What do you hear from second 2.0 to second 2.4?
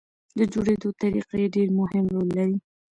رول